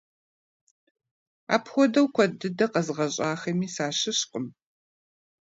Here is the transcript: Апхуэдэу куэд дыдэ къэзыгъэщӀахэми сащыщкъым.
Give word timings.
Апхуэдэу 1.55 2.07
куэд 2.15 2.31
дыдэ 2.39 2.65
къэзыгъэщӀахэми 2.71 3.67
сащыщкъым. 3.75 4.45